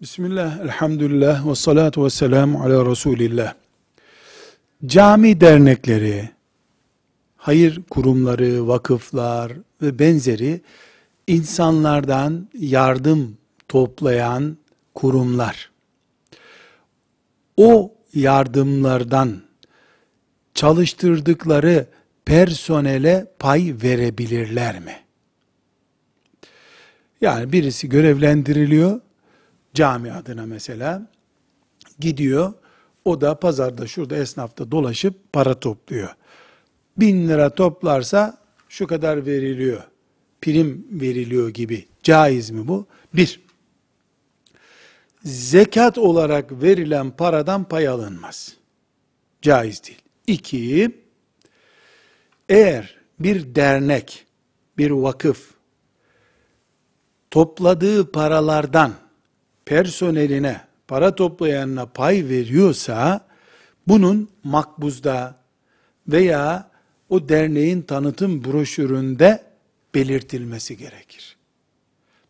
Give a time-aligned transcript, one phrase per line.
[0.00, 3.54] Bismillah, elhamdülillah ve salatu ve selamu ala Resulillah.
[4.86, 6.30] Cami dernekleri,
[7.36, 9.52] hayır kurumları, vakıflar
[9.82, 10.60] ve benzeri
[11.26, 13.38] insanlardan yardım
[13.68, 14.56] toplayan
[14.94, 15.70] kurumlar.
[17.56, 19.42] O yardımlardan
[20.54, 21.86] çalıştırdıkları
[22.24, 24.96] personele pay verebilirler mi?
[27.20, 29.00] Yani birisi görevlendiriliyor,
[29.76, 31.10] cami adına mesela,
[32.00, 32.52] gidiyor,
[33.04, 36.16] o da pazarda şurada esnafta dolaşıp para topluyor.
[36.96, 39.82] Bin lira toplarsa şu kadar veriliyor,
[40.40, 41.88] prim veriliyor gibi.
[42.02, 42.86] Caiz mi bu?
[43.14, 43.40] Bir,
[45.24, 48.56] zekat olarak verilen paradan pay alınmaz.
[49.42, 50.02] Caiz değil.
[50.26, 51.00] İki,
[52.48, 54.26] eğer bir dernek,
[54.78, 55.50] bir vakıf,
[57.30, 59.05] topladığı paralardan
[59.66, 63.26] personeline, para toplayanına pay veriyorsa,
[63.88, 65.36] bunun makbuzda
[66.08, 66.70] veya
[67.08, 69.42] o derneğin tanıtım broşüründe
[69.94, 71.36] belirtilmesi gerekir.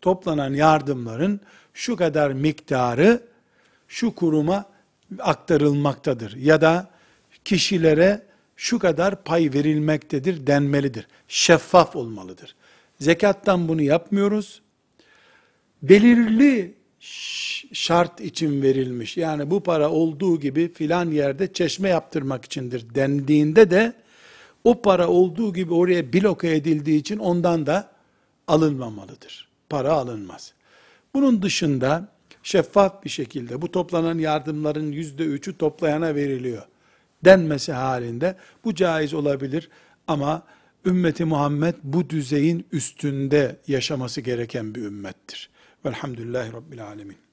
[0.00, 1.40] Toplanan yardımların
[1.74, 3.22] şu kadar miktarı
[3.88, 4.64] şu kuruma
[5.18, 6.90] aktarılmaktadır ya da
[7.44, 8.22] kişilere
[8.56, 11.08] şu kadar pay verilmektedir denmelidir.
[11.28, 12.54] Şeffaf olmalıdır.
[13.00, 14.62] Zekattan bunu yapmıyoruz.
[15.82, 16.74] Belirli
[17.72, 19.16] şart için verilmiş.
[19.16, 23.92] Yani bu para olduğu gibi filan yerde çeşme yaptırmak içindir dendiğinde de
[24.64, 27.90] o para olduğu gibi oraya bloke edildiği için ondan da
[28.48, 29.48] alınmamalıdır.
[29.70, 30.52] Para alınmaz.
[31.14, 32.08] Bunun dışında
[32.42, 36.62] şeffaf bir şekilde bu toplanan yardımların yüzde üçü toplayana veriliyor
[37.24, 39.68] denmesi halinde bu caiz olabilir
[40.06, 40.42] ama
[40.86, 45.50] ümmeti Muhammed bu düzeyin üstünde yaşaması gereken bir ümmettir.
[45.84, 47.25] Velhamdülillahi Rabbil Alemin.